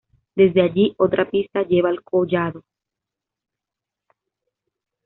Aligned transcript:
Desde 0.35 0.63
allí, 0.63 0.95
otra 0.97 1.29
pista 1.29 1.61
lleva 1.61 1.89
al 1.89 2.01
collado. 2.01 2.63